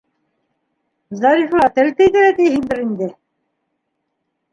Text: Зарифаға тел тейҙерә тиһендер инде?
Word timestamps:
Зарифаға 1.19 1.67
тел 1.75 1.91
тейҙерә 1.99 2.31
тиһендер 2.39 2.81
инде? 2.85 3.11